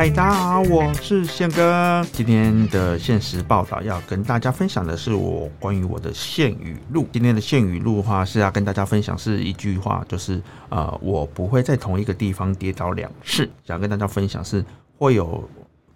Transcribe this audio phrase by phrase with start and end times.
[0.00, 2.02] 嗨，大家好，我是宪哥。
[2.10, 7.06] 今天的现实报道要跟大家分享的是我关于我的现语录。
[7.12, 10.40] 今天的现语录的话是要跟大家分享是一句话，就是
[10.70, 13.46] 呃，我不会在同一个地方跌倒两次。
[13.62, 14.64] 想跟大家分享是
[14.96, 15.46] 会有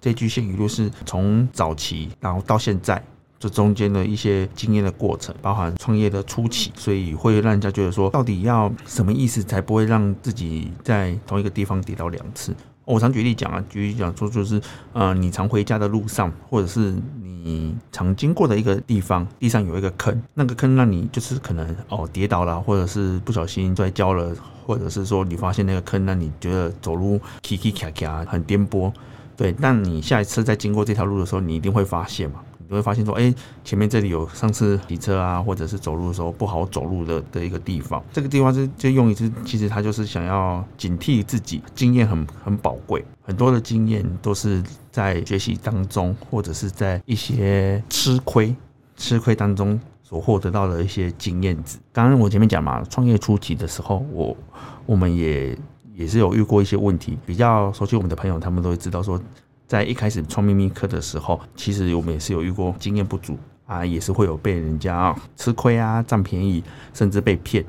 [0.00, 3.04] 这句现语录是从早期然后到现在
[3.38, 12.56] 这中间的一些经验的过程，包含创业的初期，所以会让人家觉得说，到底要什么意思才不会让自己在同一个地方跌倒两次？
[12.90, 14.60] 我常举例讲啊，举例讲说就是，
[14.92, 24.34] 呃，你常回家的路上，或者是你常经过的一个地方，地上有一个坑，那个坑让你就是可能哦跌倒了，或者是不小心摔跤了，
[24.66, 28.92] 或者是说你发现那个坑让你觉得走路起起卡卡很颠簸，
[29.36, 32.40] 对，但你下一次再经过这条路的时候，你一定会发现嘛。
[32.70, 33.34] 你会发现说，哎，
[33.64, 38.00] 前面这里有上次骑车啊，或者是走路的时候不好走路的的一个地方。
[38.12, 44.62] 这个地方是就用一次，其实他就是想要警惕自己，经验很很宝贵，很多的经验都是
[44.92, 48.54] 在学习当中，或者是在一些吃亏
[48.96, 51.76] 吃亏当中所获得到的一些经验值。
[51.92, 54.36] 刚刚我前面讲嘛，创业初期的时候，我
[54.86, 55.58] 我们也
[55.96, 59.20] 也是有遇过一些问题，比较熟悉我们的朋友，他们都会知道说。
[59.70, 66.60] 在一开始创秘密课的时候，其实我们也是有遇过经验不足啊，也是会有被人家吃亏啊、占便宜，
[66.92, 67.64] 甚至被骗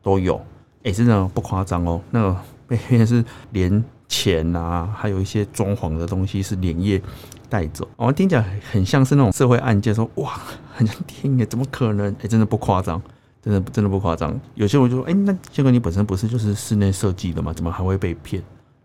[0.00, 0.40] 都有。
[0.84, 2.36] 哎、真的不夸张哦，那个
[2.68, 7.02] 被骗是连钱啊，还有一些装潢的东西是连夜
[7.48, 7.88] 带走。
[7.96, 10.40] 哦，听起来很像是那种社会案件，说哇，
[10.72, 12.14] 很像电影，怎么可能？
[12.22, 13.02] 哎、真的不夸张，
[13.42, 14.38] 真的真的不夸张。
[14.54, 17.52] 有些我就说，哎、那宪哥你本身不是就是室内设计的吗？
[17.52, 18.40] 怎么还会被骗？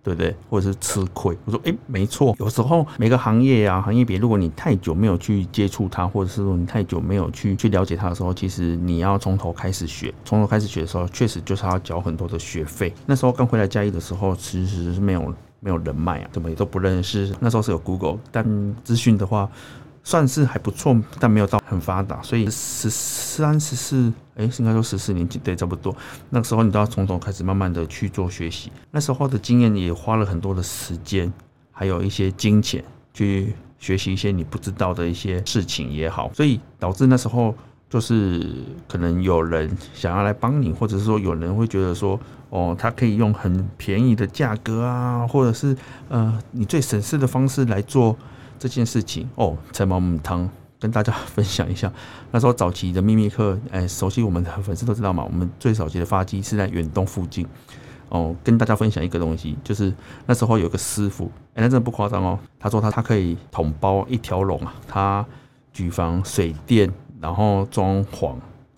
[0.06, 0.36] 对不对？
[0.52, 1.36] 或者是吃亏？
[1.45, 2.36] 我说，哎，没错。
[2.38, 10.14] 有时候每个行业啊，行业别，如果你太久没有去接触它，或者是说你太久没有去去了解它的时候，其实你要从头开始学。
[10.23, 12.94] 从头开始学的时候，确实就是要缴很多的学费。
[13.07, 17.34] 那时候刚回来嘉义的时候，其实是没有没有人脉啊，怎么也都不认识。
[17.40, 18.46] 那时候是有 Google，但
[18.84, 19.50] 资讯的话。
[20.05, 25.93] 算是还不错，但没有到很发达，所以十三、十四，哎，应该说十四年级，对，差不多。
[26.29, 28.71] 那个时候你都要从头开始，慢慢的去做学习。
[28.91, 31.33] 那时候的经验也花了很多的时间，
[31.71, 32.85] 还有一些金钱
[33.16, 37.55] 去学习一些你不知道的一些事情也好，所以导致那时候
[37.89, 38.47] 就是
[38.87, 42.19] 可能有人想要来帮你，或者是说有人会觉得说，
[42.51, 45.75] 哦，他可以用很便宜的价格啊，或者是
[46.09, 48.16] 呃，你最省事的方式来做。
[48.59, 50.49] 这件事情哦，陈毛母汤
[50.79, 51.91] 跟大家分享一下。
[52.31, 55.23] 那时候早期的秘密课，哎，熟悉我们的粉丝都知道嘛。
[55.23, 57.45] 我们最早期的发迹是在远东附近
[58.09, 58.35] 哦。
[58.43, 59.93] 跟大家分享一个东西，就是
[60.25, 62.38] 那时候有个师傅，哎，那真的不夸张哦。
[62.59, 65.25] 他说他他可以统包一条龙啊，他
[65.72, 68.35] 举房、水电，然后装潢、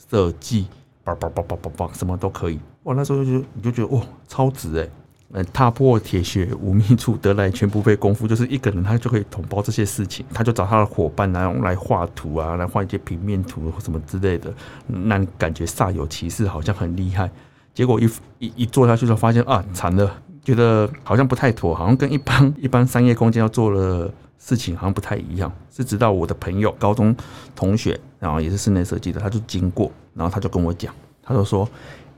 [0.10, 0.68] 设计，
[1.04, 2.60] 叭叭叭叭叭叭，什么都可以。
[2.84, 4.88] 哇，那时候就你就觉得哇，超值哎。
[5.34, 8.26] 呃，踏破铁鞋无觅处，得来全不费工夫。
[8.26, 10.26] 就是一个人，他就可以统包这些事情。
[10.34, 14.54] 他就找他的伙伴来来画图啊，来画一些平面图或什么之类的，
[14.88, 17.30] 那感觉煞有其事，好像很厉害。
[17.74, 20.10] 结果一一一做下去，就发现啊，惨了，
[20.46, 24.10] 觉得好像不太妥，好像跟一般一般商业空间要做的
[24.40, 25.52] 事情好像不太一样。
[25.70, 27.14] 是直到我的朋友高中
[27.54, 31.68] 同学，然后也是室内设计的，他就经过，然后他就跟我讲，他就说。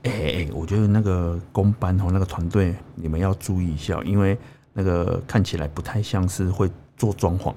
[0.02, 4.36] 哎、欸，我觉得那个工班和那个团队，你们要注意一下，因为
[4.72, 7.52] 那个看起来不太像是会做装潢。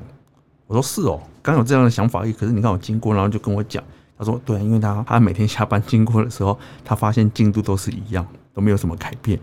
[0.68, 3.84] 我说是哦，刚有这样的想法，可是你看我经过，然后就跟我讲，
[4.18, 9.40] 他说对，因为他他每天下班经过的时候，他发现进度都是一样，都没有什么改变，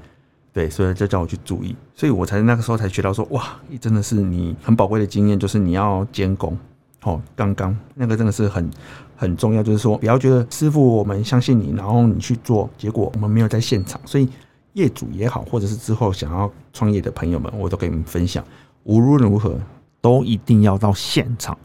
[0.53, 6.59] 对，所以就叫我去注意，所以我才那个时候才学到说，哇，真的是你很宝贵的经验，就是你要监工。
[7.03, 8.71] 哦，刚刚那个真的是很
[9.16, 14.00] 很重要，就是说不要觉得师傅我们相信你，然后你去做，结果我们没有在现场。
[14.05, 14.28] 所以
[14.75, 18.44] 业主也好，或者是之后想要创业的朋友们，我都给你们分享，
[18.84, 19.59] 无论如何
[20.00, 21.56] 都一定要到现场，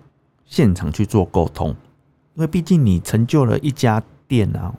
[0.46, 1.70] 现场去做沟通，
[2.36, 4.74] 因为毕竟你成就了一家店啊，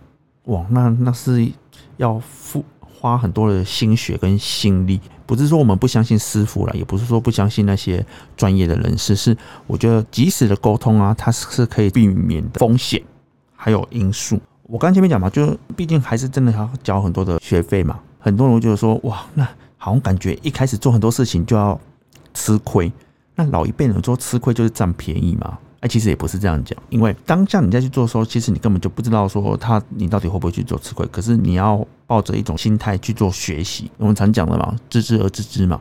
[0.45, 1.51] 哇，那那是
[1.99, 2.65] 要付。
[2.99, 8.05] 花很多的心血跟心力，不是说我们不相信师傅了，也不是说不相信那些
[8.37, 13.03] 专业的人士，是我觉得及时的沟通啊，它是可以避免的风险，
[13.55, 14.41] 还有因素。
[14.63, 18.01] 我刚前面讲嘛，就毕竟还是真的要交很多的学费嘛。
[18.19, 19.47] 很多人就是说，哇，那
[19.77, 21.79] 好像感觉一开始做很多事情就要
[22.35, 22.91] 吃亏。
[23.37, 25.59] 那老一辈人说吃亏就是占便宜嘛。
[25.81, 31.07] 哎，其实也不是这样讲，因为当下你在去做的时候，其实你根本就不知道说他你到底会不会去做吃亏。
[31.09, 35.81] 可是你要抱着一种心态去做学习，我们常讲的嘛，知之而知之嘛，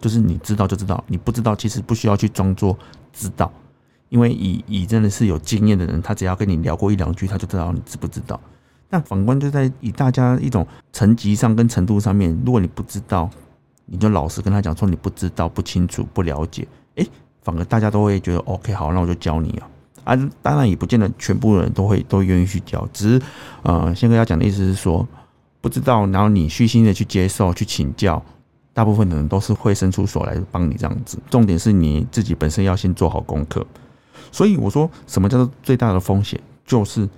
[0.00, 2.76] 就是你知道就知道，你不知道其实不需要去装作
[3.12, 3.50] 知道，
[4.10, 8.38] 因为以以真的是有经验的人，他只要跟你聊过一两句，他就知道你知不知道。
[8.90, 13.28] 但反观就在以大家一种层级上跟程度上面，如果你不知道，
[13.86, 17.08] 你就老实跟他讲说你不知道、不清楚、不了解，诶，
[17.44, 19.68] 反而大家都会觉得 OK，好，那我就教你啊。
[20.04, 23.22] 啊，当然也不见得全部人都会都愿意去教，只是
[23.62, 25.06] 呃，宪哥要讲的意思是说，
[25.60, 28.22] 不知道，然后你虚心的去接受、去请教，
[28.72, 31.18] 大部分的人都是会伸出手来帮你这样子。
[31.30, 33.64] 重点是你自己本身要先做好功课。
[34.30, 36.38] 所以我说，什么叫做最大的风险？
[36.66, 37.08] 就是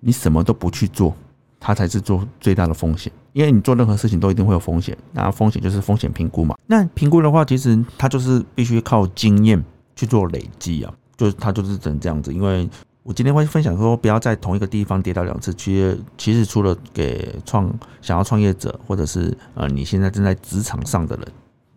[0.00, 1.14] 你什么都不去做，
[1.58, 3.10] 它才是做最大的风险。
[3.32, 6.56] 因为你做任何事情都一定会有风险，那风险就是风险评估嘛。
[6.66, 9.64] 那评估的话，其实它就是必须靠经验
[9.94, 10.94] 去做累积啊。
[11.16, 12.68] 就是他就是只能这样子，因为
[13.04, 15.54] 我今天会分享说，不要在同一个地方跌倒两次。
[15.54, 21.28] 其实，其实除了给创想要创业者，或者是呃你现在正在职场上的人，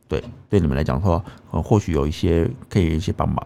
[0.07, 3.45] 对对你们来讲的话，呃或许有一些可以一些帮忙。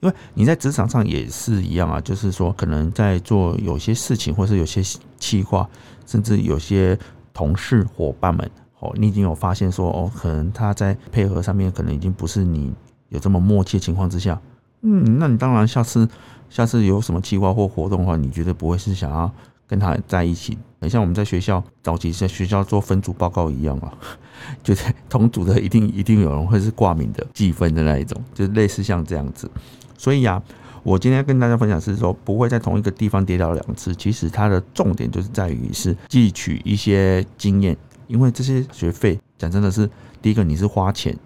[0.00, 4.80] 因为你在职场上也是一样啊，就是说可能在做有些事情，或是有些
[5.18, 5.68] 企划，
[6.06, 6.98] 甚至有些
[7.32, 8.48] 同事伙伴们，
[8.78, 12.72] 哦，你已经有发现说，哦，可能他在配合上面，可能已经不是你
[13.08, 14.40] 有这么默契的情况之下。
[14.82, 16.08] 嗯，那你当然下次
[16.48, 19.30] 下次有什么计划或活动的话，你绝对不会是想要
[19.66, 20.56] 跟他在一起。
[20.80, 23.92] 很像我们在学校早期在学校做分组报告一样啊，
[24.62, 29.50] 就是同组的一定一定有人会是挂名的计分的那一种，就是类似像这样子。
[29.96, 30.40] 所以啊，
[30.84, 33.92] 我今天跟大家分享是说，不会在同一个地方跌倒两次。
[33.96, 37.76] 其实它的重点就是在于是汲取一些经验，
[38.06, 39.90] 因为这些学费讲真的是
[40.22, 41.18] 第一个你是花钱。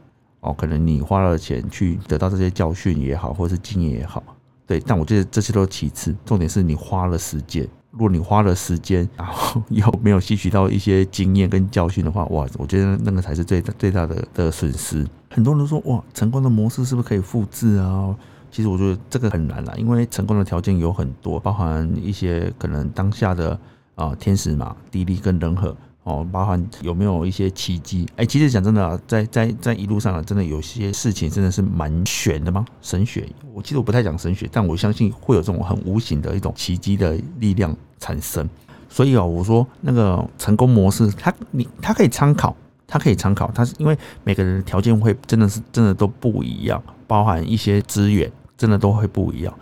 [0.43, 4.23] 哦，可能你花了钱去得到这些教训也好，或者是经验也好，
[4.67, 4.81] 对。
[4.81, 7.67] 但我觉得这些都是其次，重点是你花了时间。
[7.93, 15.07] 如果你花了时间，然后 又没有吸取到一些经验跟教训的话，哇，我觉得那个才是最大最大的的损失。
[15.31, 18.15] 很多人都说，哇，成功的模式是不是可以复制啊？
[18.51, 23.57] 其实我觉得这个很难啦，因为成功的条件有很多，包含一些可能当下的
[23.95, 25.77] 啊天时嘛、地利跟人和。
[26.05, 28.09] 哦，包含有没有一些奇迹？
[28.17, 32.65] 哎，其实讲真的啊，在在在一路上啊，真的有些事情真的是蛮玄的吗？
[32.81, 38.49] 神学，我其实我不太讲神学，但我相信会有这种很无形的一种奇迹的力量产生。
[38.89, 42.57] 所以啊，我说那个成功模式，它你它可以参考，
[42.87, 49.55] 它可以参考，它是因为每个人的条件会真的是真的都不一样，包含一些资源真的都会不一样，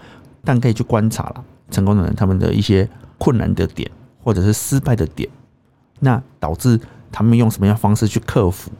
[0.42, 2.88] 但可以去观察了成功的人他们的一些
[3.18, 3.90] 困难的点，
[4.24, 5.28] 或者是失败的点。
[6.00, 6.80] 那导致
[7.12, 8.70] 他们用什么样方式去克服，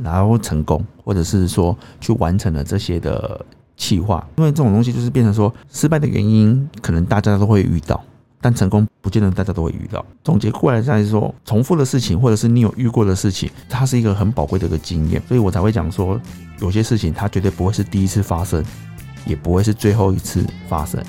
[0.00, 3.44] 然后成功，或者是说去完成了这些的
[3.76, 4.24] 企划？
[4.36, 8.00] 因为这种东西就是变成说，失败的原因可能大家都会遇到，
[8.40, 10.04] 但成功不见得大家都会遇到。
[10.22, 16.20] 总结过来再说，重复的事情，或者是你有遇过的事情，它是一个很宝贵的一个经验，所以我才会讲说，
[16.60, 18.62] 有些事情它绝对不会是第一次发生，
[19.26, 21.02] 也不会是最后一次发生，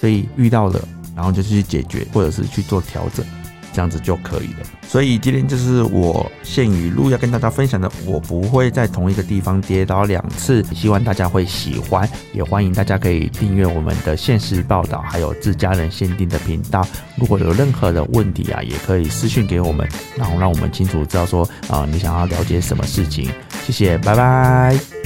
[0.00, 0.80] 所以遇到了，
[1.14, 3.24] 然后就去解决，或者是去做调整。
[3.72, 4.66] 这样子就可以了。
[4.86, 10.64] 所以今天就是我宪语录要跟大家分享的，我不会在同一个地方跌倒两次。
[10.74, 16.86] 希望大家会喜欢，也欢迎大家可以订阅我们的宪时报道，还有自家人限定的频道。
[17.16, 23.30] 如果有任何的问题啊，也可以私信给我们，然后让我们清楚知道说啊，你想要了解什么事情。
[23.64, 24.99] 谢谢，拜拜。